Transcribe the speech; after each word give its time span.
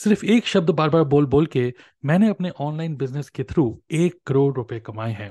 सिर्फ़ 0.00 0.24
एक 0.26 0.46
शब्द 0.46 0.70
बार 0.70 0.90
बार 0.90 1.02
बोल 1.04 1.26
बोल 1.26 1.46
के 1.46 1.72
मैंने 2.04 2.28
अपने 2.30 2.50
ऑनलाइन 2.60 2.96
बिज़नेस 2.96 3.28
के 3.30 3.44
थ्रू 3.44 3.64
एक 3.92 4.20
करोड़ 4.26 4.54
रुपए 4.56 4.78
कमाए 4.80 5.12
हैं। 5.12 5.30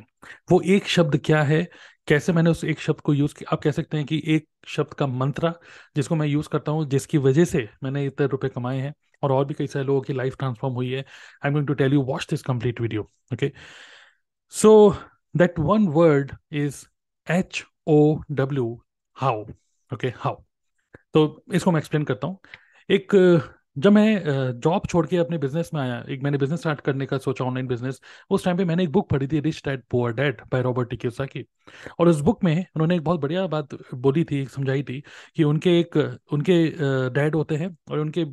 वो 0.52 0.60
एक 0.62 0.88
शब्द 0.88 1.18
क्या 1.26 1.42
है? 1.44 1.68
कैसे 2.08 2.34
मैंने 2.34 2.50
उस 2.50 2.64
एक 2.64 2.80
शब्द 2.80 3.00
को 3.02 3.14
यूज़ 3.14 3.34
किया 3.36 3.52
आप 3.54 3.62
कह 3.62 3.72
सकते 3.72 3.98
हैं 3.98 4.06
कि 4.06 4.22
एक 4.28 4.48
शब्द 4.68 4.94
का 4.94 5.08
मंत्रा 5.08 5.54
जिसको 5.96 6.16
मैं 6.16 6.28
यूज़ 6.28 6.50
करता 6.50 6.72
हूँ, 6.72 6.86
जिसकी 6.86 7.18
वजह 7.18 7.46
से 7.46 7.68
मैंने 7.84 8.06
इतने 8.06 8.28
रुपए 8.28 8.50
कमाए 8.50 8.80
हैं 8.80 8.94
और 9.24 9.32
और 9.32 9.46
भी 9.46 9.54
कई 9.54 9.68
सारे 9.68 9.86
लोगों 9.86 10.02
की 10.02 10.14
लाइफ 10.14 10.36
ट्रांसफॉर्म 10.38 10.74
हुई 10.76 10.92
है। 10.92 11.00
I 11.00 11.48
am 11.48 11.54
going 11.54 11.68
to 11.68 11.74
tell 11.74 11.94
you 11.94 12.02
watch 12.04 12.28
this 12.30 12.42
complete 12.44 12.82
video 12.82 13.02
okay 13.34 13.52
so 14.54 14.72
that 15.36 15.60
one 15.60 15.88
word 15.90 16.32
is 16.52 16.84
H 17.28 17.64
O 17.88 18.00
W 18.32 18.74
how 19.18 19.44
okay 19.92 20.14
how 20.18 20.36
तो 21.14 21.44
इसको 21.54 21.72
मैं 21.72 21.80
एक्सप्लेन 21.80 22.04
करता 22.04 22.28
हूँ। 22.28 22.38
एक 22.90 23.16
जब 23.80 23.92
मैं 23.92 24.60
जॉब 24.60 24.86
छोड़ 24.90 25.06
के 25.08 25.18
अपने 25.18 25.38
बिज़नेस 25.38 25.70
में 25.74 25.80
आया, 25.82 26.04
एक 26.10 26.22
मैंने 26.24 26.38
बिज़नेस 26.38 26.60
स्टार्ट 26.60 26.82
करने 26.82 27.06
का 27.06 27.18
सोचा 27.18 27.46
ऑनलाइन 27.46 27.68
बिज़नेस 27.68 28.00
उस 28.30 28.46
टाइम 28.46 28.58
पे 28.58 28.66
मैंने 28.66 28.84
एक 28.84 28.92
बुक 28.92 29.10
पढ़ी 29.10 29.28
थी 29.28 29.40
rich 29.40 29.62
dad 29.66 29.84
poor 29.92 30.14
dad 30.14 30.42
by 30.52 30.62
Robert 30.62 30.90
टिक्यूसा 30.90 31.26
की। 31.26 31.46
और 32.00 32.08
उस 32.08 32.20
बुक 32.22 32.44
में 32.44 32.56
उन्होंने 32.56 32.96
एक 32.96 33.04
बहुत 33.04 33.20
बढ़िया 33.22 33.46
बात 33.48 33.76
बोली 33.96 34.24
थी 34.24 34.46
समझाई 34.48 34.84
थी 34.84 35.00
कि 35.36 35.44
उनके 35.44 35.80
एक, 35.80 35.98
उनके 36.32 36.58
डैड 37.12 37.36
होते 37.36 37.56
हैं 37.56 37.76
और 37.92 38.00
उनके 38.00 38.24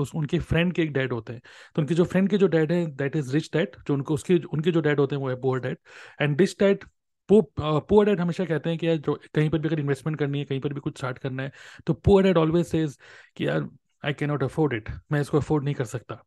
उस, 0.00 0.14
उनके 0.14 0.38
फ्रेंड 0.38 0.72
के 0.72 0.82
एक 0.82 0.92
डैड 0.92 1.12
होते 1.12 1.32
हैं। 1.32 1.42
तो 1.76 1.82
उनके 1.82 1.94
जो 1.94 2.04
फ्रेंड 2.04 2.28
के 2.30 2.38
जो 2.38 2.46
डैड 2.48 2.72
है 2.72 2.84
दैट 2.96 3.16
इज़ 3.16 3.32
रिच 3.34 3.50
डैड 3.54 3.76
जो 3.86 3.94
उनको, 3.94 4.14
उसके, 4.14 4.38
उनके 4.52 4.70
जो 4.70 4.80
डैड 4.80 5.00
होते 5.00 5.16
हैं, 5.16 5.22
वो 5.22 5.28
है 5.28 5.36
poor 5.40 5.60
dad 5.60 5.76
and 6.20 6.40
rich 6.40 6.56
dad 6.60 6.84
poor 7.28 8.04
dad 8.06 8.20
हमेशा 8.20 8.44
कहते 8.44 8.70
हैं 8.70 8.78
कि 8.78 8.86
यार, 8.86 8.96
जो 8.96 9.18
कहीं 9.34 9.50
पर 9.50 9.58
भी 9.58 9.68
अगर 9.68 9.80
इन्वेस्टमेंट 9.80 10.18
करनी 10.18 10.38
है, 10.38 10.44
कहीं 10.44 10.60
पर 10.60 10.72
भी 10.74 10.80
कुछ 10.80 10.96
स्टार्ट 10.98 11.18
करना 11.18 11.42
है 11.42 11.52
तो 11.86 11.92
पुअर 11.94 12.24
डैड 12.24 12.38
ऑलवेज 12.38 12.66
सेज 12.66 12.98
कि 13.36 13.46
यार 13.46 13.68
I 14.02 14.12
can 14.12 14.30
not 14.30 14.42
afford 14.42 14.72
it 14.74 14.88
मैं 15.12 15.20
इसको 15.20 15.38
अफोर्ड 15.38 15.64
नहीं 15.64 15.74
कर 15.74 15.84
सकता। 15.86 16.22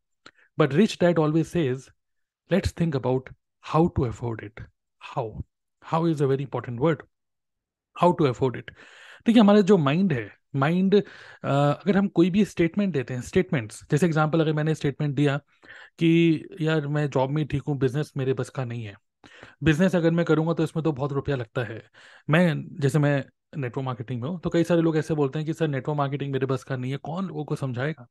But 0.58 0.74
rich 0.74 0.98
dad 1.02 1.20
always 1.20 1.46
says 1.48 1.90
let's 2.50 2.74
think 2.80 2.96
about 2.96 3.30
how 3.66 3.88
to 3.88 4.04
afford 4.04 4.44
it 4.44 4.66
how 5.02 5.42
how 5.84 6.08
is 6.08 6.24
a 6.24 6.28
very 6.28 6.44
important 6.44 6.80
word 6.80 7.02
how 7.96 8.12
to 8.12 8.26
afford 8.26 8.56
it 8.58 8.72
देखिए, 9.26 9.42
हमारा 9.42 9.62
जो 9.62 9.78
माइंड 9.78 10.14
है 10.14 10.32
माइंड 10.56 10.96
अगर 10.96 11.98
हम 11.98 12.08
कोई 12.10 12.30
भी 12.30 12.44
स्टेटमेंट 12.46 12.94
देते 12.94 13.14
हैं 13.14 13.22
स्टेटमेंट्स 13.22 13.84
जैसे 13.92 14.06
एग्जांपल 14.06 14.42
अगर 14.42 14.54
मैंने 14.54 14.76
स्टेटमेंट 14.76 15.16
दिया 15.16 15.38
कि 16.00 16.48
यार 16.62 16.88
मैं 16.88 17.10
जॉब 17.10 17.30
में 17.32 17.46
ठीक 17.48 17.64
हूँ 17.68 17.78
बिज़नेस 17.80 18.12
मेरे 18.18 18.34
बस 18.34 18.50
का 18.50 18.66
नहीं 18.66 18.84
है। 18.86 18.96
बिज़नेस 19.64 19.96
अगर 19.96 20.12
मैं 20.12 20.26
करूँगा 20.26 20.54
तो 20.54 20.64
इसमें 20.64 20.84
तो 20.84 20.92
बहुत 20.92 21.14
रुपया 21.14 21.36
लगता 21.36 21.64
है। 21.64 21.82
मैं, 22.30 22.80
जैसे 22.80 23.00
मैं 23.00 23.24
नेटवर्क 23.58 23.86
मार्केटिंग 23.86 24.22
में 24.22 24.30
हो 24.30 24.38
तो 24.38 24.50
कई 24.50 24.64
सारे 24.64 24.82
लोग 24.82 24.98
ऐसे 24.98 25.14
बोलते 25.14 25.40
हैं 25.40 25.46
कि 25.46 25.54
सर 25.54 25.68
नेटवर्क 25.68 25.98
मार्केटिंग 25.98 26.32
मेरे 26.34 26.46
बस 26.46 26.64
का 26.64 26.76
नहीं 26.76 26.92
है 26.92 26.98
कौन 27.04 27.28
लोगों 27.28 27.46
को 27.46 27.56
समझाएगा 27.56 28.08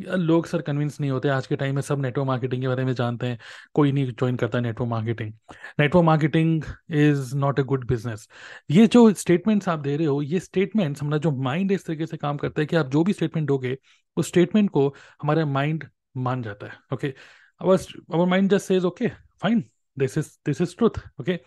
यार 0.00 0.16
लोग 0.16 0.46
सर 0.46 0.62
कन्विंस 0.62 1.00
नहीं 1.00 1.10
होते 1.10 1.28
आज 1.28 1.46
के 1.46 1.56
टाइम 1.56 1.74
में 1.74 1.82
सब 1.82 2.00
नेटवर्क 2.00 2.26
मार्केटिंग 2.26 2.62
के 2.62 2.68
बारे 2.68 2.84
में 2.84 2.92
जानते 2.94 3.26
हैं 3.26 3.38
कोई 3.74 3.92
नहीं 3.92 4.06
ज्वाइन 4.08 4.36
करता 4.36 4.60
network 4.60 4.90
marketing 4.90 5.32
network 5.80 6.04
marketing 6.04 6.62
is 6.90 7.34
not 7.36 7.60
a 7.60 7.62
good 7.62 7.86
business 7.86 8.28
ये 8.70 8.86
जो 8.86 9.12
स्टेटमेंट्स 9.14 9.68
आप 9.68 9.78
दे 9.78 9.96
रहे 9.96 10.06
हो 10.06 10.20
ये 10.22 10.40
स्टेटमेंट्स 10.40 11.02
हमारा 11.02 11.18
जो 11.18 11.30
माइंड 11.42 11.72
इस 11.72 11.86
तरीके 11.86 12.06
से 12.06 12.16
काम 12.16 12.36
करता 12.36 12.60
है 12.60 12.66
कि 12.66 12.76
आप 12.76 12.90
जो 12.90 13.02
भी 13.04 13.12
स्टेटमेंट 13.12 13.48
दोगे 13.48 13.76
उस 14.16 14.28
स्टेटमेंट 14.28 14.70
को 14.70 14.86
हमारा 15.22 15.46
माइंड 15.46 15.88
मान 16.18 16.42
जाता 16.42 16.66
है 16.66 16.78
okay 16.92 17.14
our 17.60 18.26
mind 18.26 18.50
just 18.50 18.66
says 18.66 18.84
okay 18.84 19.08
fine 19.42 19.64
this 19.96 20.18
is 20.18 20.30
this 20.46 20.60
is 20.60 20.76
truth 20.76 21.00
okay 21.20 21.38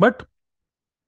but 0.00 0.22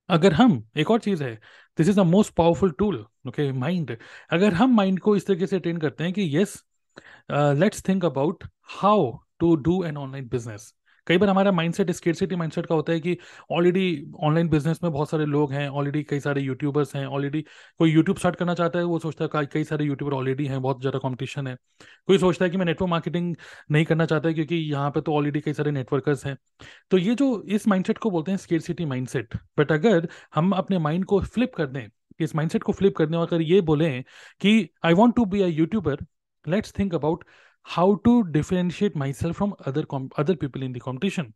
अगर 0.08 0.32
हम, 0.32 0.62
एक 0.76 0.90
और 0.90 1.00
चीज़ 1.00 1.22
है 1.24 1.34
this 1.78 1.88
is 1.88 1.96
the 1.96 2.04
most 2.06 2.34
powerful 2.34 2.70
tool 2.70 3.04
okay 3.28 3.50
mind 3.52 3.96
अगर 4.30 4.54
हम 4.54 4.74
माइंड 4.76 5.00
को 5.00 5.16
इस 5.16 5.26
तरीके 5.26 5.46
से 5.46 5.58
ट्रेन 5.58 5.76
करते 5.76 6.04
हैं 6.04 6.12
कि 6.12 6.30
yes 6.36 6.62
let's 7.30 7.82
think 7.88 8.04
about 8.04 8.44
how 8.80 9.12
to 9.40 9.54
do 9.56 9.82
an 9.84 9.96
online 9.96 10.28
business 10.28 10.72
कई 11.06 11.18
बार 11.18 11.28
हमारा 11.28 11.52
माइंडसेट 11.52 11.90
स्केरसिटी 11.90 12.36
माइंडसेट 12.36 12.66
का 12.66 12.74
होता 12.74 12.92
है 12.92 13.00
कि 13.00 13.16
ऑलरेडी 13.52 14.12
ऑनलाइन 14.22 14.48
बिज़नेस 14.48 14.78
में 14.82 14.90
बहुत 14.92 15.10
सारे 15.10 15.24
लोग 15.26 15.52
हैं 15.52 15.68
ऑलरेडी 15.70 16.02
कई 16.02 16.20
सारे 16.20 16.40
यूट्यूबर्स 16.42 16.94
हैं 16.96 17.04
ऑलरेडी 17.06 17.44
कोई 17.80 17.90
यूट्यूब 17.90 18.18
स्टार्ट 18.18 18.36
करना 18.36 18.54
चाहता 18.54 18.78
है, 18.78 18.84
वो 18.84 18.98
सोचता 18.98 19.38
है 19.38 19.46
कई 19.52 19.64
सारे 19.64 19.84
यूट्यूबर 19.84 20.14
ऑलरेडी 20.14 20.46
हैं, 20.46 20.60
बहुत 20.62 20.80
ज़्यादा 20.80 20.98
कॉम्पिटिशन 20.98 21.46
है। 21.46 21.56
कोई 22.08 22.18
सोचता 22.18 22.44
है 22.44 22.50
कि 22.50 22.56
मैं 22.56 22.66
नेटवर्क 22.66 22.90
मार्केटिंग 22.90 23.34
नहीं 23.70 23.84
करना 23.84 24.06
चाहता 24.06 24.28
है 24.28 24.34
क्योंकि 24.34 24.56
यहाँ 24.56 24.90
पर 24.90 25.00
तो 25.00 25.14
ऑलरेडी 25.14 25.40
कई 25.40 25.52
सारे 25.52 25.70
नेटवर्कर्स 25.70 26.24
हैं। 26.26 26.36
तो 26.90 26.98
ये 26.98 27.14
जो 27.14 27.42
इस 27.48 27.68
माइंडसेट 27.68 27.98
को 27.98 28.10
बोलते 28.10 28.30
हैं 28.30 28.38
स्केरसिटी 28.38 28.84
माइंडसेट 28.86 29.36
बट 29.58 29.72
अगर 29.72 30.08
हम 30.34 30.50
अपने 30.54 30.78
माइंड 30.80 31.04
को 31.04 31.20
फ्लिप 31.22 31.54
कर 31.54 31.66
दें, 31.66 31.86
इस 32.20 32.34
माइंडसेट 32.36 32.62
को 32.62 32.72
फ्लिप 32.72 32.96
करने 32.96 33.16
और 33.16 33.26
अगर 33.26 33.42
ये 33.42 33.60
बोलें 33.62 34.02
कि 34.40 34.68
I 34.84 34.94
want 34.94 35.16
to 35.16 35.24
be 35.26 35.42
a 35.42 35.46
YouTuber 35.46 36.04
let's 36.44 36.72
think 36.78 36.94
about 36.94 37.24
how 37.66 37.86
to 38.04 38.12
differentiate 38.30 38.96
myself 38.96 39.36
from 39.36 39.54
other 39.66 39.84
com- 39.86 40.10
other 40.18 40.36
people 40.36 40.62
in 40.62 40.72
the 40.72 40.80
competition 40.80 41.32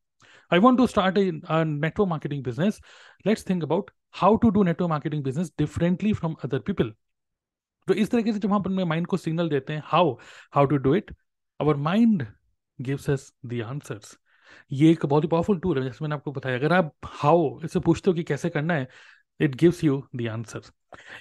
I 0.51 0.59
want 0.59 0.79
to 0.79 0.89
start 0.89 1.19
a, 1.19 1.41
a 1.49 1.65
network 1.65 2.09
marketing 2.09 2.43
business. 2.43 2.81
Let's 3.25 3.43
think 3.43 3.63
about 3.63 3.91
how 4.11 4.37
to 4.39 4.51
do 4.51 4.65
network 4.65 4.89
marketing 4.89 5.23
business 5.23 5.51
differently 5.51 6.13
from 6.13 6.37
other 6.43 6.61
people. 6.61 6.91
तो 7.89 7.95
इस 7.95 8.11
तरीके 8.11 8.33
से 8.33 8.39
जब 8.39 8.53
हम 8.53 8.61
अपने 8.61 8.85
mind 8.85 9.07
को 9.07 9.17
signal 9.17 9.49
देते 9.49 9.73
हैं 9.73 9.83
how 9.87 10.13
how 10.55 10.67
to 10.67 10.77
do 10.77 10.95
it 10.95 11.15
our 11.61 11.77
mind 11.85 12.27
gives 12.79 13.09
us 13.11 13.33
the 13.47 13.61
answers 13.67 14.17
ये 14.73 14.91
एक 14.91 15.07
बहुत 15.07 15.25
ही 15.25 15.29
पावरफुल 15.29 15.59
टूल 15.61 15.79
है 15.79 15.85
जैसे 15.85 16.05
मैंने 16.05 16.15
आपको 16.15 16.33
बताया 16.33 16.57
अगर 16.57 16.73
आप 16.73 16.93
हाउ 17.23 17.61
इससे 17.65 17.81
पूछते 17.81 18.11
हो 18.11 18.15
कि 18.15 18.23
कैसे 18.23 18.51
करना 18.51 18.75
है 18.75 18.89
it 19.41 19.55
gives 19.55 19.83
you 19.85 20.03
the 20.17 20.27
answer 20.33 20.71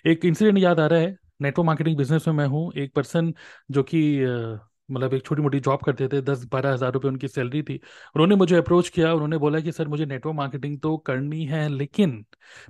एक 0.10 0.26
इंसिडेंट 0.26 0.58
याद 0.58 0.80
आ 0.80 0.88
रहा 0.88 1.00
है 1.00 1.16
नेटवर्क 1.42 1.66
मार्केटिंग 1.66 1.98
बिज़नेस 1.98 2.28
में 2.28 2.36
मैं 2.36 2.48
हूँ 2.48 2.72
एक 2.84 2.94
पर्सन 2.96 3.34
जो 3.72 3.84
कि 3.84 4.02
मतलब 4.90 5.14
एक 5.14 5.26
छोटी 5.26 5.42
मोटी 5.42 5.60
जॉब 5.60 5.82
करते 5.82 6.08
थे 6.08 6.22
दस 6.22 6.44
बारह 6.52 6.74
हज़ार 6.74 6.92
रुपये 6.94 7.10
उनकी 7.12 7.28
सैलरी 7.28 7.62
थी। 7.64 7.76
उन्होंने 8.16 8.36
मुझे 8.36 8.56
अप्रोच 8.56 8.90
किया, 8.90 9.14
उन्होंने 9.14 9.38
बोला 9.38 9.60
कि, 9.60 9.72
सर, 9.72 9.88
मुझे 9.88 10.06
नेटवर्क 10.06 10.36
मार्केटिंग 10.36 10.80
तो 10.82 10.96
करनी 11.00 11.46
है, 11.46 11.68
लेकिन 11.70 12.24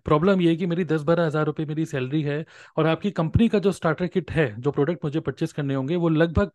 प्रॉब्लम 0.06 0.42
ये 0.42 0.50
है 0.50 0.56
कि 0.56 0.66
मेरी 0.66 0.86
दस 0.86 1.02
बारह 1.04 1.26
हज़ार 1.26 1.46
रुपये 1.46 1.66
मेरी 1.66 1.86
सैलरी 1.86 2.22
है 2.22 2.44
और 2.78 2.88
आपकी 2.88 3.12
कंपनी 3.14 3.48
का 3.50 3.60
जो 3.60 3.72
स्टार्टर 3.72 4.08
किट 4.08 4.32
है, 4.32 4.54
जो 4.62 4.72
प्रोडक्ट 4.72 5.06
मुझे 5.06 5.20
परचेस 5.20 5.54
करने 5.54 5.76
होंगे, 5.76 5.96
वो 5.96 6.10
लगभग 6.10 6.52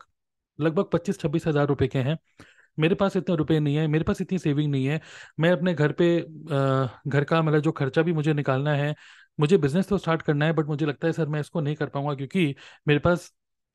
लगभग 0.58 0.88
पच्चीस 0.92 1.18
छब्बीस 1.20 1.46
हज़ार 1.46 1.66
रुपये 1.66 1.88
के 1.88 1.98
हैं। 1.98 2.16
मेरे 2.78 2.94
पास 2.94 3.16
इतने 3.16 3.36
रुपए 3.36 3.58
नहीं 3.60 3.76
है, 3.76 3.86
मेरे 3.86 4.04
पास 4.04 4.20
इतनी 4.20 4.38
सेविंग 4.38 4.70
नहीं 4.72 4.86
है। 4.86 5.00
मैं 5.40 5.50
अपने 5.52 5.74
घर 5.74 5.92
पे 5.92 6.06
घर 6.20 7.24
का 7.24 7.40
मतलब 7.42 7.60
जो 7.60 7.72
खर्चा 7.72 8.02
भी 8.02 8.12
मुझे 8.12 8.34
निकालना 8.34 8.74
है, 8.74 8.94
मुझे 9.38 9.56
बिज़नेस 9.58 9.88
तो 9.88 9.98
स्टार्ट 9.98 10.22
करना 10.22 10.44
है, 10.46 10.52
बट 10.52 10.66
मुझे 10.66 10.86
लगता 10.86 11.06
है, 11.06 11.12
सर, 11.12 11.26
मैं 11.26 11.40
इसको 11.40 11.60
नहीं 11.60 11.74
कर 11.76 11.86
पाऊँगा 11.88 12.14
क्योंकि 12.14 12.54
मेरे 12.88 13.00
पास 13.00 13.32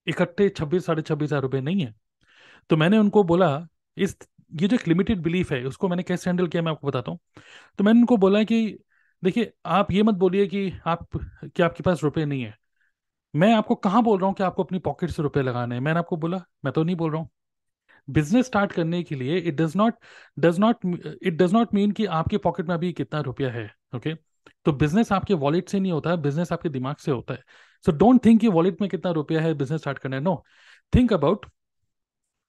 इकट्ठे 0.08 0.50
छब्बीस, 0.50 0.86
साढ़े 0.86 1.02
छब्बीस 1.02 1.28
हज़ार 1.28 1.42
रुपये 1.42 1.62
नहीं 1.62 1.82
है। 1.82 1.94
तो 2.70 2.78
मैंने 2.78 2.98
उनको 2.98 3.24
बोला, 3.24 3.68
इस, 3.98 4.18
ये 4.54 4.68
जो 4.68 4.76
एक 4.76 4.88
लिमिटेड 4.88 5.22
बिलीफ 5.22 5.52
है, 5.52 5.64
उसको 5.66 5.88
मैंने 5.90 6.04
कैसे 6.04 6.30
हैंडल 6.30 6.48
किया, 6.48 6.64
मैं 6.64 6.72
आपको 6.72 6.88
बताता 6.88 7.12
हूँ। 7.12 7.20
तो 7.80 7.84
मैंने 7.84 8.00
उनको 8.00 8.18
बोला 8.18 8.44
कि, 8.44 8.78
देखिए, 9.24 9.52
आप 9.66 9.92
ये 9.92 10.04
मत 10.04 10.16
बोलिए 10.16 10.48
कि 10.48 10.72
आप, 10.86 11.08
कि 11.46 11.64
आपके 11.64 11.84
पास 11.84 12.04
रुपए 12.04 12.26
नहीं 12.26 12.44
है। 12.44 12.56
मैं 13.34 13.54
आपको 13.54 13.76
कहाँ 13.76 14.04
बोल 14.04 14.20
रहा 14.20 14.28
हूँ 14.28 14.36
कि 14.36 14.44
आपको 14.44 14.64
अपनी 14.64 14.80
पॉकेट 14.80 15.10
से 15.10 15.24
रुपए 15.24 15.42
लगाने 15.42 15.76
हैं? 15.76 15.82
मैंने 15.82 16.00
आपको 16.00 16.18
बोला, 16.18 16.42
मैं 16.66 16.74
तो 16.74 16.84
नहीं 16.84 16.96
बोल 16.96 17.12
रहा 17.12 17.22
हूँ। 17.22 17.30
बिज़नेस 18.08 18.46
स्टार्ट 18.46 18.72
करने 18.72 19.02
के 19.04 19.16
लिए 19.16 19.38
it 19.40 19.56
does 19.56 19.76
not 19.78 19.96
does 20.40 20.60
not 20.60 20.86
it 21.24 21.34
does 21.34 21.54
not 21.54 21.74
mean 21.74 21.92
कि 21.92 22.06
आपके 22.08 22.38
पॉकेट 22.38 22.68
में 22.68 22.74
अभी 22.76 22.92
कितना 22.94 23.20
रुपया 23.22 23.52
है 23.52 23.66
ओके 23.96 24.10
okay? 24.12 24.24
तो 24.66 24.72
बिज़नेस 24.74 25.12
आपके 25.12 25.34
वॉलेट 25.36 25.70
से 25.70 25.80
नहीं 25.80 25.92
होता 25.92 26.10
है 26.10 26.18
बिज़नेस 26.18 26.52
आपके 26.54 26.70
दिमाग 26.70 26.96
से 26.96 27.12
होता 27.12 27.34
है। 27.34 27.44
सो 27.86 27.92
डोंट 27.92 28.24
थिंक 28.26 28.44
ये 28.44 28.50
वॉलेट 28.50 28.82
में 28.82 28.90
कितना 28.90 29.12
रुपया 29.12 29.42
है 29.42 29.54
बिज़नेस 29.54 29.82
स्टार्ट 29.82 30.00
करना 30.00 30.16
है. 30.16 30.22
No 30.22 30.44
think 30.94 31.14
about 31.14 31.46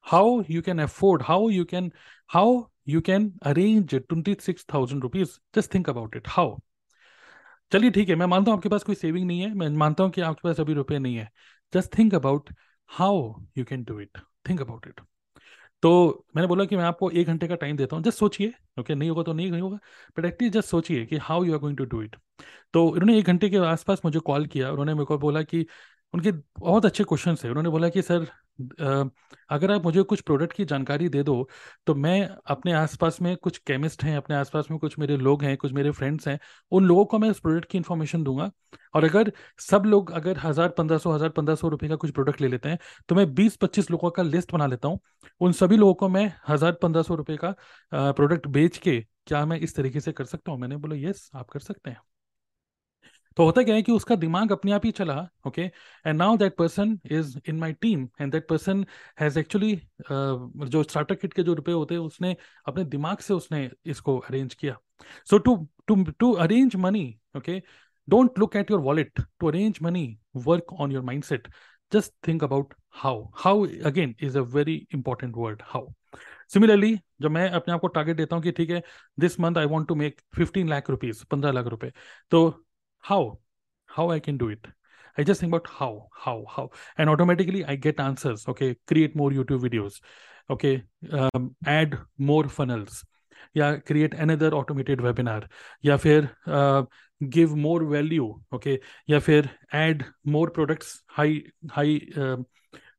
how 0.06 0.42
you 0.50 0.62
can 0.62 0.78
afford 0.82 1.22
how 1.22 1.48
you 1.50 1.64
can 1.64 1.90
how 2.30 2.62
you 2.88 3.00
can 3.00 3.32
arrange 3.42 3.94
twenty 3.94 4.36
six 4.40 4.66
thousand 4.74 5.02
rupees 5.02 5.38
just 5.56 5.74
think 5.74 5.88
about 5.90 6.16
it 6.16 6.28
how 6.28 6.56
चलिए 7.72 7.90
ठीक 7.90 8.08
है, 8.08 8.14
मैं 8.14 8.26
मानता 8.26 8.50
हूँ 8.50 8.58
आपके 8.58 8.68
पास 8.68 8.82
कोई 8.82 8.94
सेविंग 8.94 9.26
नहीं 9.26 9.40
है. 9.40 9.52
मैं 9.54 9.68
मानता 9.76 10.04
हूँ 10.04 10.10
कि 10.12 10.20
आपके 10.20 10.48
पास 10.48 10.60
अभी 10.60 10.74
रुपये 10.74 10.98
नहीं 10.98 11.16
है. 11.16 11.28
Just 11.72 11.98
think 11.98 12.14
about 12.14 12.50
how 12.90 13.18
you 13.58 13.64
can 13.64 13.82
do 13.84 13.98
it 14.00 14.18
think 14.48 14.60
about 14.60 14.86
it 14.86 15.00
तो 15.82 16.24
मैंने 16.36 16.48
बोला 16.48 16.64
कि 16.64 16.76
मैं 16.76 16.84
आपको 16.84 17.10
एक 17.10 17.26
घंटे 17.26 17.48
का 17.48 17.54
टाइम 17.54 17.76
देता 17.76 17.96
हूँ 17.96 18.04
जस्ट 18.04 18.18
सोचिए 18.18 18.52
ओके 18.80 18.94
नहीं 18.94 19.10
होगा 19.10 19.22
तो 19.22 19.32
नहीं 19.32 19.60
होगा 19.60 19.78
बट 20.18 20.24
एटलीस्ट 20.24 20.54
जस्ट 20.54 20.68
सोचिए 20.68 21.04
कि 21.06 21.16
how 21.18 21.44
you 21.44 21.52
are 21.52 21.58
going 21.58 21.76
to 21.78 21.84
do 21.86 22.02
it 22.02 22.16
तो 22.74 22.86
इन्होंने 22.96 23.18
एक 23.18 23.26
घंटे 23.26 23.50
के 23.50 23.56
आसपास 23.58 24.02
मुझे 24.04 24.20
कॉल 24.20 24.46
किया, 24.46 24.70
उन्होंने 24.70 24.94
मेरे 24.94 25.04
को 25.04 25.18
बोला 25.18 25.42
कि, 25.42 25.66
उनके 26.14 26.32
बहुत 26.32 26.86
अच्छे 26.86 27.04
क्वेश्चन 27.04 27.36
है 27.44 27.50
उन्होंने 27.50 27.70
बोला 27.70 27.88
कि, 27.88 28.02
सर 28.02 28.26
अगर 28.58 29.70
आप 29.70 29.84
मुझे 29.84 30.02
कुछ 30.02 30.20
प्रोडक्ट 30.20 30.52
की 30.52 30.64
जानकारी 30.64 31.08
दे 31.08 31.22
दो 31.22 31.48
तो 31.86 31.94
मैं 31.96 32.28
अपने 32.46 32.72
आसपास 32.72 33.20
में 33.22 33.36
कुछ 33.36 33.58
केमिस्ट 33.60 34.02
हैं, 34.04 34.16
अपने 34.16 34.36
आसपास 34.36 34.70
में 34.70 34.78
कुछ 34.78 34.98
मेरे 34.98 35.16
लोग 35.18 35.42
हैं, 35.42 35.56
कुछ 35.56 35.72
मेरे 35.72 35.90
फ्रेंड्स 35.92 36.28
हैं, 36.28 36.38
उन 36.72 36.84
लोगों 36.84 37.04
को 37.04 37.18
मैं 37.18 37.30
उस 37.30 37.40
प्रोडक्ट 37.40 37.70
की 37.70 37.78
इन्फॉर्मेशन 37.78 38.22
दूँगा। 38.24 38.50
और 38.94 39.04
अगर 39.04 39.32
सब 39.60 39.82
लोग 39.86 40.10
अगर 40.12 40.38
हज़ार 40.38 40.68
पंद्रह 40.68 40.98
सौ, 40.98 41.12
हज़ार 41.12 41.28
पंद्रह 41.30 41.54
सौ 41.54 41.68
रुपये 41.68 41.88
का 41.88 41.96
कुछ 41.96 42.10
प्रोडक्ट 42.10 42.40
ले 42.40 42.48
लेते 42.48 42.68
हैं 42.68 42.78
तो 43.08 43.14
मैं 43.14 43.32
बीस 43.34 43.56
पच्चीस 43.56 43.90
लोगों 43.90 44.10
का 44.10 44.22
लिस्ट 44.22 44.52
बना 44.52 44.66
लेता 44.66 44.88
हूँ। 44.88 44.98
उन 45.40 45.52
सभी 45.54 45.76
लोगों 45.76 45.94
को 45.94 46.08
मैं 46.08 46.32
हज़ार 46.48 46.72
पंद्रह 46.82 47.02
सौ 47.02 47.14
रुपये 47.14 47.36
का 47.36 47.54
प्रोडक्ट 47.92 48.46
बेच 48.48 48.78
के 48.78 49.00
क्या 49.00 49.44
मैं 49.46 49.58
इस 49.60 49.76
तरीके 49.76 50.00
से 50.00 50.12
कर 50.12 50.24
सकता 50.26 50.52
हूँ? 50.52 50.60
मैंने 50.60 50.76
बोला, 50.76 50.96
यस, 50.98 51.30
आप 51.34 51.48
कर 51.50 51.60
सकते 51.60 51.90
हैं। 51.90 52.00
तो 53.38 53.44
होता 53.44 53.62
क्या 53.62 53.74
है 53.74 53.82
कि 53.82 53.92
उसका 53.92 54.14
दिमाग 54.16 54.52
अपने 54.52 54.72
आप 54.72 54.84
ही 54.84 54.90
चला 54.90 55.14
okay 55.46 55.62
and 55.62 56.16
now 56.16 56.36
that 56.36 56.54
person 56.56 56.98
is 57.12 57.36
in 57.48 57.58
my 57.58 57.72
team 57.72 58.08
and 58.20 58.32
that 58.32 58.48
person 58.48 58.84
has 59.20 59.38
actually 59.38 59.74
जो 60.10 60.82
स्टार्टर 60.82 61.14
किट 61.14 61.32
के 61.32 61.42
जो 61.42 61.54
रुपए 61.54 61.72
होते 61.72 61.94
हैं, 61.94 62.00
उसने 62.00 62.36
अपने 62.66 62.84
दिमाग 62.86 63.18
से 63.18 63.34
उसने 63.34 63.70
इसको 63.86 64.16
अरेंज 64.18 64.54
किया। 64.54 64.76
So 65.30 65.38
to 65.38 65.56
to 65.86 66.02
to 66.10 66.32
arrange 66.32 66.76
money 66.76 67.04
okay 67.36 67.58
don't 68.08 68.38
look 68.38 68.56
at 68.56 68.70
your 68.70 68.80
wallet 68.80 69.20
to 69.20 69.48
arrange 69.48 69.78
money 69.82 70.06
work 70.46 70.72
on 70.72 70.92
your 70.92 71.02
mind 71.04 71.24
set 71.24 71.48
just 71.92 72.12
think 72.28 72.44
about 72.44 72.74
how 73.04 73.24
how 73.36 73.66
again 73.86 74.14
is 74.22 74.38
a 74.38 74.42
very 74.56 74.76
important 74.94 75.34
word 75.36 75.62
how 75.64 75.88
similarly 76.54 76.94
जब 77.22 77.30
मैं 77.30 77.48
अपने 77.50 77.74
आप 77.74 77.80
को 77.80 77.86
target 77.88 78.16
देता 78.16 78.36
हूँ 78.36 78.42
कि 78.44 78.52
ठीक 78.52 78.70
है 78.70 78.82
this 79.20 79.40
month 79.40 79.56
I 79.56 79.66
want 79.66 79.88
to 79.88 79.94
make 79.94 80.20
fifteen 80.36 80.68
lakh 80.68 80.90
rupees 80.90 81.24
पंद्रह 81.30 81.52
लाख 81.52 81.66
रुपए 81.66 81.92
तो 82.30 82.48
how 82.99 83.37
how 83.85 84.09
i 84.09 84.19
can 84.19 84.37
do 84.37 84.49
it 84.49 84.67
i 85.17 85.23
just 85.23 85.41
think 85.41 85.53
about 85.53 85.67
how 85.79 86.07
how 86.25 86.45
how 86.49 86.69
and 86.97 87.09
automatically 87.09 87.63
i 87.65 87.75
get 87.75 87.99
answers 87.99 88.47
okay 88.47 88.75
create 88.87 89.15
more 89.15 89.31
youtube 89.31 89.61
videos 89.61 89.99
okay 90.49 90.83
um, 91.11 91.55
add 91.65 91.97
more 92.17 92.47
funnels 92.49 93.03
yeah 93.53 93.77
create 93.77 94.13
another 94.13 94.53
automated 94.53 94.99
webinar 94.99 95.47
या 95.85 95.97
फिर 95.97 96.29
uh, 96.47 96.83
give 97.29 97.55
more 97.65 97.83
value 97.85 98.29
okay 98.53 98.77
या 99.09 99.19
फिर 99.19 99.49
add 99.71 100.05
more 100.25 100.47
products 100.57 100.93
high 101.19 101.43
high 101.77 101.99
uh, 102.17 102.37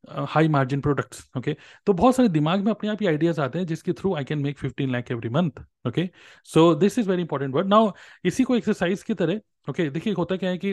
high 0.07 0.47
margin 0.47 0.81
products 0.81 1.23
okay 1.37 1.55
तो 1.87 1.93
बहुत 1.93 2.15
सारे 2.15 2.29
दिमाग 2.29 2.63
में 2.63 2.71
अपने 2.71 2.89
आप 2.89 3.01
ही 3.01 3.07
आइडियाज़ 3.07 3.41
आते 3.41 3.59
हैं 3.59 3.65
जिसके 3.65 3.93
through 3.93 4.13
I 4.15 4.23
can 4.23 4.39
make 4.39 4.57
fifteen 4.57 4.91
lakh 4.91 5.11
every 5.11 5.29
month 5.29 5.59
okay 5.87 6.09
so 6.49 6.73
this 6.75 6.97
is 6.99 7.09
very 7.09 7.21
important 7.21 7.55
word 7.55 7.67
now 7.67 7.91
इसी 8.25 8.43
को 8.43 8.55
एक्सरसाइज 8.55 9.03
की 9.03 9.13
तरह 9.13 9.33
ओके 9.33 9.71
okay, 9.73 9.93
देखिए 9.93 10.13
होता 10.13 10.35
क्या 10.37 10.49
है 10.49 10.57
कि 10.57 10.71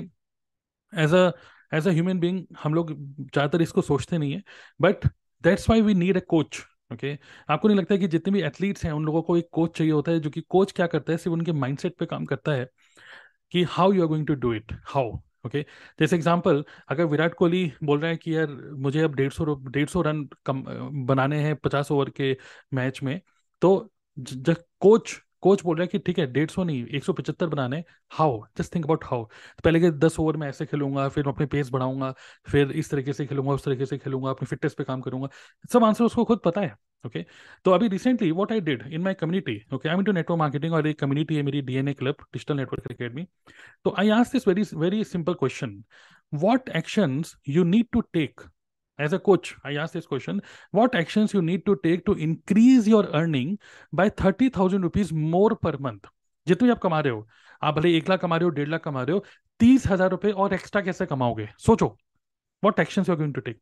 as 0.93 1.15
a 1.15 1.31
as 1.73 1.89
a 1.89 1.91
human 1.91 2.19
being 2.21 2.45
हम 2.63 2.75
लोग 2.75 2.93
ज़्यादातर 2.93 3.63
इसको 3.63 3.83
सोचते 3.83 4.19
नहीं 4.19 4.33
है 4.33 4.43
but 4.81 5.07
that's 5.45 5.69
why 5.71 5.81
we 5.83 5.95
need 5.95 6.17
a 6.17 6.21
coach 6.29 6.63
okay 6.93 7.15
okay? 7.15 7.25
आपको 7.51 7.69
नहीं 7.69 7.79
लगता 7.79 7.95
है 7.95 8.01
कि 8.01 8.09
जितने 8.09 8.33
भी 8.33 8.43
एथलीट्स 8.43 8.85
हैं 8.85 8.93
उन 8.93 9.05
लोगों 9.05 9.23
को 9.23 9.37
एक 9.37 9.49
कोच 9.53 9.77
चाहिए 9.79 9.93
होता 9.93 10.13
है 10.13 10.21
जो 10.21 10.31
कि 10.31 10.41
कोच 10.49 10.73
क्या 10.73 10.87
करता 10.87 11.13
है 11.13 11.19
सिर्फ़ 11.19 11.35
उनके 11.35 11.53
माइंडसेट 11.55 11.97
पे 11.99 12.07
काम 12.07 12.25
करता 12.25 12.53
है 12.53 12.69
कि 13.55 13.63
how 13.71 13.93
you 13.93 14.03
are 14.03 14.09
going 14.09 14.27
to 14.27 14.35
do 14.37 14.55
it 14.55 14.73
how 14.87 15.19
okay 15.47 15.63
जैसे 16.01 16.17
एग्जांपल 16.17 16.65
अगर 16.89 17.05
विराट 17.07 17.35
कोहली 17.35 17.65
बोल 17.85 18.01
रहा 18.01 18.11
है 18.11 18.17
कि 18.17 18.37
यार, 18.37 18.47
मुझे 18.75 19.03
अब 19.03 19.15
डेढ़ 19.15 19.33
सौ 19.33 19.55
डेढ़ 19.67 19.89
सौ 19.89 20.03
रन 20.03 20.25
कम 20.47 20.63
बनाने 21.07 21.41
हैं 21.43 21.55
पचास 21.57 21.91
ओवर 21.93 22.11
के 22.13 22.37
मैच 22.75 23.03
में 23.03 23.21
तो 23.63 23.91
जब 24.17 24.65
कोच 24.81 25.21
कोच 25.43 25.63
बोल 25.65 25.77
रहा 25.77 25.83
है 25.83 25.89
कि 25.89 25.99
ठीक 25.99 26.19
है, 26.19 26.27
डेढ़ 26.27 26.51
सौ 26.51 26.65
नहीं, 26.65 26.87
एक 26.87 27.05
सौ 27.05 27.13
पचहत्तर 27.13 27.47
बनाने 27.47 27.83
how 28.13 28.41
just 28.59 28.75
think 28.75 28.85
about 28.85 29.05
how 29.05 29.25
तो 29.25 29.63
पहले 29.65 29.81
के 29.81 29.91
दस 29.99 30.19
ओवर 30.21 30.37
में 30.37 30.47
ऐसे 30.49 30.67
खेलूँगा, 30.67 31.09
फिर 31.09 31.29
अपने 31.29 31.47
पेस 31.47 31.71
बढ़ाऊँगा, 31.71 32.13
फिर 32.49 32.71
इस 32.73 32.91
तरीके 32.91 33.13
से 33.13 33.27
खेलूँगा, 33.27 33.53
उस 33.53 33.65
तरीके 33.65 33.87
से 33.87 33.99
खेलूँगा, 33.99 34.31
अपनी 34.31 34.47
फिटनेस 34.47 34.75
पे 34.75 34.85
काम 34.85 35.01
करूँगा। 35.01 35.29
सब 35.73 35.85
आंसर 35.85 36.05
उसको 36.05 36.25
खुद 36.25 36.41
पता 36.45 36.61
है। 36.61 36.75
ओके? 37.07 37.25
तो 37.65 37.71
अभी 37.71 37.89
recently 37.89 38.31
what 38.31 38.53
I 38.53 38.61
did 38.61 38.83
in 38.93 39.03
my 39.03 39.15
community 39.15 39.61
okay 39.75 39.89
I 39.89 39.97
mean 39.97 40.05
to 40.05 40.13
network 40.13 40.39
marketing 40.39 40.75
और 40.75 40.87
एक 40.87 40.99
कम्युनिटी 41.01 41.37
है 41.37 41.43
मेरी 41.43 41.63
DNA 41.63 41.93
club 41.93 42.15
digital 42.33 42.57
network 42.57 42.91
academy 42.91 43.27
तो 43.85 43.95
I 43.99 44.11
ask 44.11 44.33
this 44.33 44.49
very 44.49 44.65
very 44.75 45.05
simple 45.05 45.35
question 45.35 45.83
what 46.35 46.69
actions 46.69 47.37
you 47.49 47.65
need 47.65 47.87
to 47.93 48.01
take 48.01 48.41
as 49.05 49.13
a 49.13 49.19
coach? 49.19 49.49
I 49.65 49.73
ask 49.77 49.95
this 49.97 50.07
question. 50.07 50.39
What 50.73 50.95
actions 50.95 51.35
you 51.35 51.41
need 51.43 51.65
to 51.67 51.75
take 51.85 52.05
to 52.07 52.15
increase 52.27 52.87
your 52.87 53.03
earning 53.15 53.59
by 53.99 54.09
30000 54.23 54.83
rupees 54.85 55.13
more 55.35 55.51
per 55.67 55.73
month? 55.79 56.07
जितने 56.47 56.71
आप 56.71 56.79
कमा 56.79 57.01
रहे 57.01 57.13
हो, 57.13 57.29
आप 57.63 57.75
भले 57.75 57.97
एक 57.97 58.09
लाख 58.09 58.21
कमा 58.21 58.37
रहे 58.37 58.45
हो, 58.45 58.51
डेढ़ 58.51 58.69
लाख 58.69 58.83
कमा 58.85 59.03
रहे 59.03 59.13
हो, 59.13 59.25
तीस 59.59 59.87
हज़ार 59.87 60.11
रुपए 60.11 60.31
और 60.31 60.55
एक्स्ट्रा 60.55 60.81
कैसे 60.81 61.07
कमाओगे? 61.07 61.49
सोचो। 61.59 61.99
What 62.67 62.81
action 62.81 63.05
to 63.33 63.41
take 63.41 63.61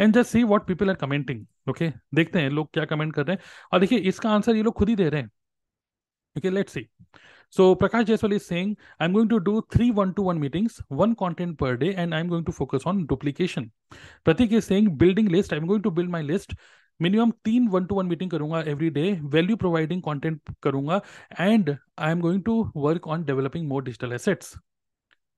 and 0.00 0.14
just 0.14 0.30
see 0.30 0.42
what 0.44 0.66
people 0.66 0.90
are 0.90 0.96
commenting 0.96 1.46
okay 1.68 1.92
देखते 2.14 2.38
हैं 2.38 2.50
लोग 2.50 2.72
क्या 2.72 2.84
कमेंट 2.84 3.14
कर 3.14 3.26
रहे 3.26 3.36
हैं। 3.36 3.42
और 3.72 3.80
देखिए, 3.80 3.98
इसका 3.98 4.30
आंसर 4.30 4.56
ये 4.56 4.62
लोग 4.62 4.74
खुद 4.74 4.88
ही 4.88 4.96
दे 4.96 5.08
रहे 5.08 5.20
हैं। 5.20 5.30
Okay 6.36 6.50
let 6.50 6.68
see 6.68 6.86
so 7.52 7.74
Prakash 7.74 8.04
Jaiswal 8.06 8.32
is 8.32 8.42
saying 8.42 8.74
I 9.00 9.06
am 9.06 9.12
going 9.12 9.28
to 9.30 9.38
do 9.38 9.60
three 9.74 9.90
one 9.90 10.12
to 10.12 10.22
one 10.22 10.38
meetings 10.38 10.78
one 10.92 11.12
content 11.14 11.56
per 11.58 11.76
day 11.76 11.88
and 11.88 12.14
I 12.14 12.20
am 12.20 12.28
going 12.28 12.46
to 12.46 12.52
focus 12.52 12.86
on 12.86 13.04
duplication 13.06 13.70
Pratik 14.24 14.52
is 14.52 14.64
saying 14.64 14.88
building 14.98 15.28
list 15.28 15.52
I 15.52 15.60
am 15.60 15.66
going 15.66 15.82
to 15.84 15.90
build 15.90 16.10
my 16.10 16.22
list 16.22 16.54
minimum 17.00 17.30
तीन 17.44 17.68
one 17.68 17.84
to 17.86 17.94
one 17.94 18.06
meeting 18.06 18.30
करूँगा 18.30 18.60
every 18.66 18.90
day 18.90 19.10
value 19.32 19.56
providing 19.56 20.02
content 20.02 20.54
करूँगा 20.62 21.00
and 21.40 21.76
I 21.98 22.10
am 22.12 22.20
going 22.20 22.42
to 22.42 22.62
work 22.76 23.08
on 23.08 23.24
developing 23.24 23.68
more 23.68 23.82
digital 23.84 24.12
assets 24.12 24.54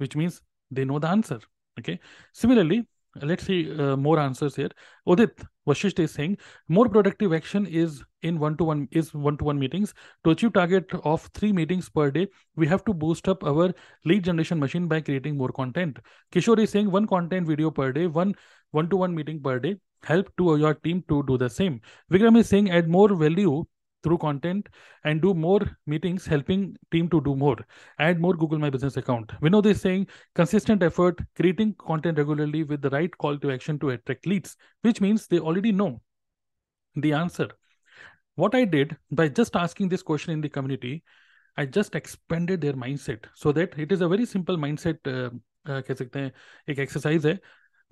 which 0.01 0.17
means 0.17 0.43
they 0.73 0.85
know 0.85 0.99
the 0.99 1.05
answer 1.05 1.37
okay 1.77 1.99
similarly 2.35 2.83
let's 3.17 3.45
see 3.45 3.73
uh, 3.79 3.97
more 3.97 4.19
answers 4.19 4.57
here. 4.57 4.71
Udit 5.07 5.31
vashisht 5.67 5.99
is 5.99 6.11
saying 6.13 6.37
more 6.69 6.89
productive 6.89 7.33
action 7.33 7.67
is 7.67 8.03
in 8.23 8.39
one-to-one 8.39 8.89
is 8.91 9.15
one-to-one 9.15 9.59
meetings. 9.59 9.95
To 10.25 10.31
achieve 10.31 10.53
target 10.53 10.91
of 11.05 11.29
three 11.35 11.53
meetings 11.53 11.89
per 11.89 12.11
day 12.11 12.29
we 12.57 12.67
have 12.67 12.85
to 12.85 12.95
boost 12.95 13.29
up 13.29 13.45
our 13.45 13.73
lead 14.05 14.25
generation 14.25 14.59
machine 14.59 14.89
by 14.89 15.01
creating 15.01 15.37
more 15.37 15.51
content. 15.51 15.99
Kishore 16.33 16.59
is 16.59 16.71
saying 16.71 16.91
one 16.91 17.07
content 17.07 17.47
video 17.47 17.71
per 17.71 17.93
day 17.93 18.07
one 18.07 18.35
one-to-one 18.73 19.15
meeting 19.15 19.41
per 19.41 19.59
day. 19.59 19.77
Help 20.05 20.31
to 20.37 20.57
your 20.57 20.75
team 20.75 21.03
to 21.09 21.25
do 21.25 21.37
the 21.37 21.51
same. 21.51 21.81
Vikram 22.13 22.39
is 22.39 22.49
saying 22.49 22.71
add 22.71 22.89
more 22.89 23.15
value 23.17 23.65
through 24.04 24.18
content 24.18 24.68
and 25.06 25.22
do 25.22 25.34
more 25.34 25.62
meetings 25.88 26.26
helping 26.26 26.76
team 26.92 27.10
to 27.10 27.22
do 27.22 27.36
more 27.36 27.58
add 28.00 28.20
more 28.20 28.34
google 28.34 28.60
my 28.60 28.70
business 28.70 28.98
account 28.98 29.32
we 29.42 29.50
know 29.50 29.62
this 29.62 29.82
saying 29.82 30.06
consistent 30.36 30.84
effort 30.84 31.20
creating 31.36 31.74
content 31.88 32.18
regularly 32.18 32.64
with 32.64 32.82
the 32.82 32.90
right 32.90 33.18
call 33.18 33.38
to 33.38 33.52
action 33.52 33.80
to 33.80 33.92
attract 33.92 34.28
leads 34.28 34.58
which 34.82 35.02
means 35.02 35.28
they 35.28 35.40
already 35.40 35.72
know 35.72 36.02
the 36.96 37.14
answer 37.14 37.48
what 38.36 38.54
i 38.56 38.66
did 38.66 38.96
by 39.12 39.28
just 39.28 39.56
asking 39.56 39.90
this 39.90 40.04
question 40.04 40.34
in 40.34 40.42
the 40.42 40.50
community 40.50 41.04
i 41.58 41.66
just 41.66 41.96
expanded 41.96 42.62
their 42.62 42.74
mindset 42.74 43.26
so 43.36 43.52
that 43.52 43.78
it 43.78 43.92
is 43.92 44.02
a 44.02 44.08
very 44.08 44.26
simple 44.26 44.58
mindset 44.58 44.98
uh, 45.08 45.30
uh, 45.70 45.82
कह 45.88 45.94
सकते 45.94 46.20
हैं 46.20 46.32
एक 46.70 46.80
exercise 46.80 47.26
है 47.26 47.40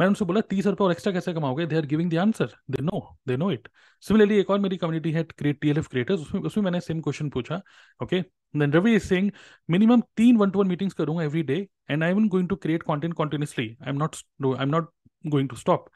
मैंने 0.01 0.09
उनसे 0.09 0.25
बोला, 0.25 0.41
तीस 0.41 0.67
रुपये 0.67 0.85
और 0.85 0.93
एक्स्ट्रा 0.93 1.13
कैसे 1.13 1.33
कमाओगे 1.35 1.67
they 1.67 1.77
are 1.77 1.87
giving 1.87 2.11
the 2.11 2.17
answer 2.19 2.51
they 2.71 2.83
know 2.83 3.01
they 3.29 3.37
know 3.37 3.51
it 3.51 3.69
similarly 4.03 4.39
एक 4.41 4.51
और 4.51 4.59
मेरी 4.61 4.77
कम्युनिटी 4.77 5.13
है 5.13 5.23
create 5.39 5.61
T 5.61 5.71
L 5.71 5.79
F 5.79 5.89
creators 5.89 6.21
उसमें 6.21 6.41
उसमें 6.41 6.65
मैंने 6.65 6.81
सेम 6.81 7.01
क्वेश्चन 7.01 7.31
पूछा 7.31 7.61
okay 8.03 8.21
then 8.55 8.73
Ravi 8.73 8.95
is 8.97 9.07
saying 9.07 9.31
minimum 9.71 10.01
तीन 10.17 10.37
वन 10.37 10.51
टू 10.51 10.59
वन 10.59 10.69
मीटिंग्स 10.69 10.95
करूँगा 10.95 11.23
every 11.25 11.43
day 11.53 11.67
and 11.91 12.05
I 12.05 12.11
am 12.11 12.29
going 12.29 12.49
to 12.49 12.57
create 12.57 12.83
content 12.83 13.15
continuously 13.19 13.69
I 13.83 13.91
am 13.91 13.97
not 13.97 14.17
I 14.45 14.63
am 14.63 14.69
not 14.69 14.91
going 15.31 15.49
to 15.49 15.57
stop. 15.57 15.91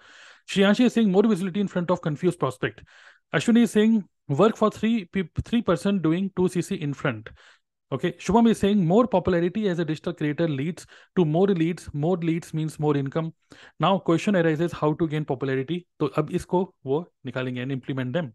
Shriyanshi 0.48 0.84
is 0.86 0.94
saying, 0.94 1.10
more 1.10 1.22
visibility 1.22 1.60
in 1.60 1.68
front 1.68 1.90
of 1.90 2.00
confused 2.02 2.38
prospect. 2.38 2.82
Ashwini 3.32 3.62
is 3.62 3.70
saying, 3.70 4.04
work 4.28 4.56
for 4.56 4.70
three 4.70 5.08
three 5.44 5.62
person 5.62 6.00
doing 6.02 6.30
2cc 6.30 6.78
in 6.78 6.94
front. 6.94 7.30
Okay, 7.92 8.12
Shubham 8.12 8.48
is 8.48 8.58
saying 8.58 8.86
more 8.86 9.06
popularity 9.08 9.68
as 9.68 9.80
a 9.80 9.84
digital 9.84 10.12
creator 10.12 10.46
leads 10.46 10.86
to 11.16 11.24
more 11.24 11.48
leads. 11.48 11.88
More 11.92 12.16
leads 12.16 12.54
means 12.54 12.78
more 12.78 12.96
income. 12.96 13.34
Now 13.80 13.98
question 13.98 14.36
arises 14.36 14.70
how 14.72 14.92
to 14.92 15.08
gain 15.08 15.24
popularity. 15.24 15.86
So 16.00 16.10
ab 16.16 16.30
isko 16.30 16.68
wo 16.84 17.08
nikalenge 17.26 17.60
and 17.60 17.72
implement 17.72 18.12
them. 18.12 18.32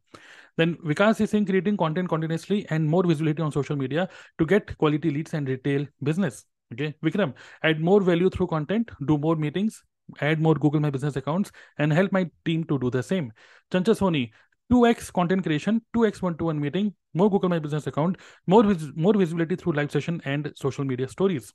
Then 0.58 0.76
Vikas 0.86 1.22
is 1.22 1.30
saying 1.30 1.46
creating 1.46 1.78
content 1.78 2.10
continuously 2.10 2.66
and 2.70 2.86
more 2.86 3.04
visibility 3.04 3.42
on 3.42 3.52
social 3.52 3.78
media 3.78 4.10
to 4.40 4.46
get 4.46 4.78
quality 4.78 5.10
leads 5.10 5.34
and 5.34 5.48
retail 5.48 5.88
business. 6.04 6.46
Okay, 6.74 6.94
Vikram, 7.04 7.34
add 7.64 7.80
more 7.80 8.02
value 8.02 8.30
through 8.30 8.48
content, 8.48 8.90
do 9.06 9.18
more 9.18 9.36
meetings, 9.36 9.84
add 10.20 10.42
more 10.42 10.56
Google 10.56 10.80
My 10.80 10.90
Business 10.90 11.16
accounts, 11.16 11.52
and 11.78 11.94
help 11.94 12.12
my 12.12 12.30
team 12.44 12.64
to 12.66 12.80
do 12.80 12.90
the 12.90 13.04
same. 13.04 13.32
Chancha 13.72 13.96
Soni, 13.96 14.32
2x 14.71 15.11
content 15.11 15.43
creation, 15.43 15.83
2x 15.97 16.23
one-to-one 16.23 16.61
meeting, 16.61 16.95
more 17.15 17.31
Google 17.31 17.49
My 17.49 17.59
Business 17.59 17.87
account, 17.87 18.17
more 18.47 18.63
vis- 18.63 18.93
more 18.95 19.15
visibility 19.15 19.57
through 19.57 19.73
live 19.73 19.91
session 19.91 20.21
and 20.25 20.53
social 20.55 20.85
media 20.85 21.09
stories. 21.09 21.53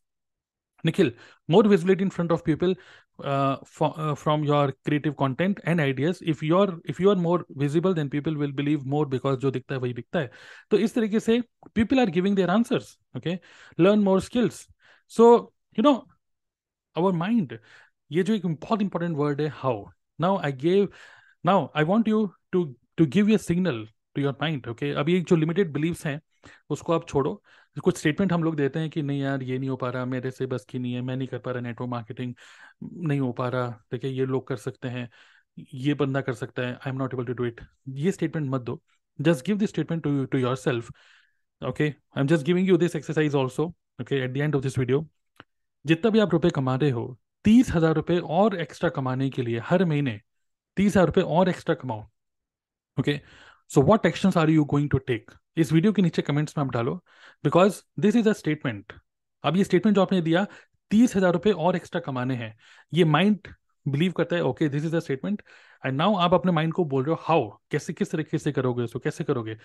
Nikhil, 0.83 1.11
more 1.47 1.63
visibility 1.63 2.03
in 2.03 2.09
front 2.09 2.31
of 2.31 2.43
people 2.43 2.75
uh, 3.23 3.55
for, 3.65 3.93
uh, 3.97 4.13
from 4.13 4.43
your 4.43 4.73
creative 4.85 5.15
content 5.17 5.59
and 5.63 5.79
ideas. 5.79 6.21
If 6.21 6.43
you're 6.43 6.79
if 6.85 6.99
you 6.99 7.09
are 7.09 7.15
more 7.15 7.45
visible, 7.49 7.93
then 7.93 8.09
people 8.09 8.35
will 8.35 8.51
believe 8.51 8.85
more 8.85 9.05
because 9.05 9.37
जो 9.37 9.51
दिखता 9.51 9.75
है 9.75 9.81
वही 9.81 9.93
बिकता 9.93 10.19
है. 10.19 10.31
तो 10.71 10.77
इस 10.77 10.95
तरीके 10.95 11.19
से 11.19 11.41
people 11.73 11.99
are 11.99 12.11
giving 12.17 12.35
their 12.35 12.51
answers. 12.57 12.97
Okay, 13.17 13.39
learn 13.79 14.03
more 14.03 14.19
skills. 14.19 14.67
So 15.07 15.53
you 15.75 15.83
know, 15.83 15.95
our 16.95 17.13
mind. 17.23 17.57
ये 18.11 18.23
जो 18.23 18.33
एक 18.33 18.45
बहुत 18.45 18.81
इंपॉर्टेंट 18.81 19.17
वर्ड 19.17 19.41
है 19.41 19.47
how 19.47 19.85
now 20.21 20.37
I 20.37 20.51
gave 20.51 20.87
now 21.45 21.67
I 21.75 21.83
want 21.83 22.07
you 22.07 22.33
to 22.51 22.63
to 23.00 23.06
give 23.06 23.28
you 23.28 23.38
signal 23.38 23.86
to 24.14 24.22
your 24.22 24.36
mind 24.40 24.66
okay 24.68 24.90
अभी 25.00 25.14
एक 25.16 25.24
जो 25.26 25.36
limited 25.36 25.72
beliefs 25.72 26.06
हैं, 26.06 26.20
उसको 26.70 26.92
आप 26.92 27.06
छोड़ो। 27.08 27.42
कुछ 27.76 27.98
स्टेटमेंट 27.98 28.32
हम 28.32 28.42
लोग 28.44 28.56
देते 28.56 28.78
हैं 28.78 28.90
कि 28.90 29.02
नहीं 29.02 29.20
यार, 29.20 29.42
ये 29.42 29.58
नहीं 29.58 29.68
हो 29.70 29.76
पा 29.76 29.90
रहा, 29.90 30.04
मेरे 30.04 30.30
से 30.30 30.46
बस 30.46 30.64
की 30.70 30.78
नहीं 30.78 30.92
है, 30.94 31.00
मैं 31.02 31.16
नहीं 31.16 31.28
कर 31.28 31.38
पा 31.38 31.50
रहा 31.50 31.60
नेटवर्क 31.62 31.90
मार्केटिंग 31.90 32.34
नहीं 32.82 33.20
हो 33.20 33.30
पा 33.32 33.48
रहा। 33.48 33.68
देखिए, 33.92 34.10
ये 34.10 34.26
लोग 34.26 34.46
कर 34.48 34.56
सकते 34.56 34.88
हैं, 34.88 35.08
ये 35.74 35.94
बंदा 35.94 36.20
कर 36.20 36.34
सकता 36.34 36.62
है 36.62 36.72
I 36.74 36.90
am 36.90 36.96
not 36.98 37.14
able 37.14 37.24
to 37.24 37.32
do 37.32 37.44
it 37.46 37.60
ये 37.88 38.12
स्टेटमेंट 38.12 38.50
मत 38.50 38.60
दो। 38.60 38.80
Just 39.18 39.46
give 39.46 39.58
this 39.58 39.70
statement 39.70 40.02
to 40.04 40.24
to 40.24 40.38
yourself 40.56 40.92
okay? 41.62 41.86
I'm 42.16 42.28
just 42.28 42.44
giving 42.44 42.66
you 42.66 42.76
this 42.78 42.94
exercise 42.96 43.34
also, 43.34 43.64
okay 44.02 44.18
at 44.18 44.32
the 44.34 44.42
end 44.42 44.54
of 44.58 44.62
this 44.66 44.78
video 44.78 45.02
जितना 45.84 46.10
भी 46.10 46.18
आप 46.18 46.32
रुपए 46.32 46.50
कमा 46.50 46.74
रहे 46.76 46.90
हो, 46.90 47.18
तीस 47.44 47.70
हज़ार 47.70 47.94
रुपये 47.94 48.18
और 48.36 48.56
एक्स्ट्रा 48.60 48.88
कमाने 48.90 49.28
के 49.30 49.42
लिए 49.42 49.60
हर 49.64 49.84
महीने, 49.84 50.20
तीस 50.76 50.90
हज़ार 50.92 51.06
रुपये 51.06 51.24
और 51.24 51.48
एक्स्ट्रा 51.48 51.74
कमाओ। 51.74 52.08
Okay 52.98 53.20
so 53.70 53.82
what 53.82 54.06
action 54.06 54.38
are 54.38 54.50
you 54.50 54.64
going 54.64 54.90
to 54.90 54.98
take 54.98 55.30
इस 55.56 55.72
वीडियो 55.72 55.92
के 55.92 56.02
नीचे 56.02 56.22
कमेंट्स 56.22 56.56
में 56.58 56.64
आप 56.64 56.70
डालो। 56.72 56.94
Because 57.44 57.80
this 58.00 58.16
is 58.16 58.28
a 58.28 58.32
statement 58.32 58.92
अब 59.44 59.56
ये 59.56 59.64
स्टेटमेंट 59.64 59.96
जो 59.96 60.02
आपने 60.02 60.20
दिया, 60.22 60.46
तीस 60.90 61.16
हज़ार 61.16 61.32
रुपये 61.32 61.52
और 61.52 61.76
एक्स्ट्रा 61.76 62.00
कमाने 62.00 62.34
हैं। 62.36 62.54
ये 62.92 63.04
माइंड 63.06 63.48
बिलीव 63.86 64.12
करता 64.12 64.36
है 64.36 64.42
okay 64.44 64.68
this 64.68 64.84
is 64.84 64.96
a 64.96 65.00
statement 65.00 65.42
and 65.82 65.96
now 65.96 66.16
आप 66.16 66.34
अपने 66.34 66.52
माइंड 66.52 66.72
को 66.72 66.84
बोल 66.84 67.04
रहे 67.04 67.14
हो 67.14 67.22
हाउ 67.22 67.48
कैसे, 67.70 67.92
किस 67.92 68.10
तरीके 68.10 68.38
से 68.38 68.52
करोगे 68.52 68.84
इसको 68.84 68.98
कैसे 68.98 69.24
करोगे? 69.24 69.56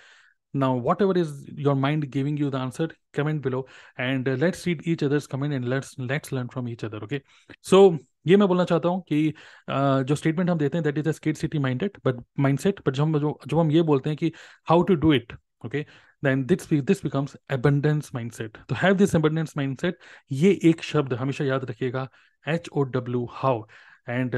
Now 0.56 0.74
whatever 0.88 1.16
is 1.18 1.32
your 1.58 1.76
mind 1.76 2.10
giving 2.12 2.38
you 2.38 2.50
the 2.50 2.58
answer 2.58 2.88
comment 3.14 3.42
below 3.42 3.66
and 4.00 4.28
uh, 4.28 4.36
let's 4.36 4.66
read 4.66 4.82
each 4.86 5.04
other's 5.04 5.28
comment 5.28 5.54
and 5.54 5.68
let's 5.68 5.96
let's 6.12 6.32
learn 6.32 6.48
from 6.48 6.68
each 6.68 6.84
other 6.84 7.02
okay 7.08 7.22
so 7.62 7.82
ये 8.28 8.38
मैं 8.38 8.48
बोलना 8.48 8.64
चाहता 8.66 8.90
हूँ 8.90 9.02
कि 9.10 9.34
uh, 9.70 10.04
जो 10.04 10.16
स्टेटमेंट 10.16 10.50
हम 10.50 10.58
देते 10.58 10.78
हैं 10.78 10.84
that 10.84 10.98
is 10.98 11.10
a 11.10 11.12
scarcity 11.38 11.60
minded 11.60 11.98
but 12.06 12.24
mindset 12.40 12.80
but 12.88 13.00
हम 13.00 13.18
जब 13.48 13.58
हम 13.60 13.72
ये 13.72 13.82
बोलते 13.90 14.10
हैं 14.10 14.18
कि 14.18 14.32
how 14.70 14.84
to 14.84 14.96
do 15.04 15.14
it 15.14 15.34
okay 15.66 15.86
then 16.24 16.46
this 16.46 16.74
this 16.74 17.04
becomes 17.04 17.36
abundance 17.54 18.12
mindset 18.16 18.58
तो 18.70 18.76
हैव 18.76 18.96
दिस 18.98 19.16
abundance 19.16 19.58
mindset 19.60 19.94
ये 20.32 20.60
एक 20.70 20.84
शब्द 20.84 21.14
हमेशा 21.14 21.46
याद 21.46 21.66
रखिएगा 21.70 22.08
H 22.46 22.70
O 22.74 22.84
W 22.96 23.26
how 23.32 23.64
and 24.10 24.36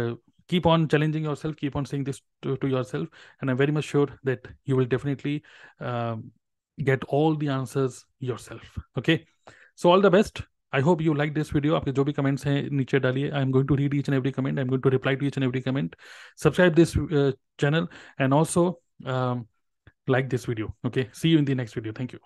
keep 0.47 0.65
on 0.65 0.87
challenging 0.87 1.23
yourself 1.23 1.55
keep 1.55 1.75
on 1.75 1.85
saying 1.85 2.03
this 2.03 2.21
to, 2.41 2.57
to 2.57 2.67
yourself 2.67 3.07
and 3.41 3.49
i'm 3.49 3.57
very 3.57 3.71
much 3.71 3.85
sure 3.85 4.07
that 4.23 4.47
you 4.65 4.75
will 4.75 4.85
definitely 4.85 5.43
um, 5.79 6.31
get 6.83 7.03
all 7.05 7.35
the 7.35 7.49
answers 7.49 8.05
yourself 8.19 8.77
okay 8.97 9.25
so 9.75 9.91
all 9.91 10.01
the 10.01 10.09
best 10.09 10.41
I 10.73 10.81
hope 10.81 11.01
you 11.01 11.13
like 11.13 11.33
this 11.33 11.49
video. 11.49 11.75
आपके 11.75 11.91
जो 11.91 12.03
भी 12.03 12.13
comments 12.13 12.45
हैं 12.45 12.69
नीचे 12.71 12.99
डालिए. 12.99 13.31
I 13.31 13.41
am 13.41 13.51
going 13.51 13.67
to 13.67 13.75
read 13.75 13.93
each 13.93 14.09
and 14.09 14.17
every 14.17 14.33
comment. 14.33 14.59
I 14.59 14.63
am 14.63 14.67
going 14.67 14.81
to 14.81 14.89
reply 14.89 15.15
to 15.15 15.25
each 15.25 15.37
and 15.37 15.45
every 15.45 15.61
comment. 15.61 15.95
Subscribe 16.35 16.75
this 16.75 16.95
uh, 16.97 17.31
channel 17.57 17.87
and 18.19 18.33
also 18.33 18.79
um, 19.05 19.47
like 20.07 20.29
this 20.29 20.45
video. 20.45 20.75
Okay. 20.85 21.09
See 21.13 21.29
you 21.29 21.37
in 21.37 21.45
the 21.45 21.55
next 21.55 21.73
video. 21.73 21.93
Thank 21.93 22.11
you. 22.11 22.19